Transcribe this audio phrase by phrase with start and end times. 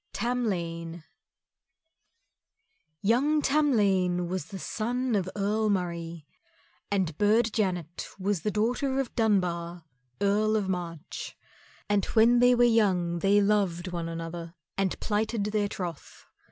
[0.13, 1.03] Tamlane
[3.03, 6.25] Young Tamlane was son of Earl Murray,
[6.89, 9.83] and Burd Janet was daughter of Dunbar,
[10.19, 11.37] Earl of March.
[11.87, 16.25] And when they were young they loved one another and plighted their troth.